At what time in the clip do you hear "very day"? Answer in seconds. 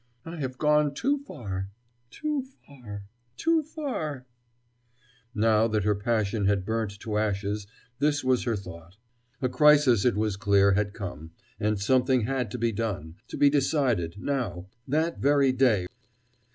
15.19-15.85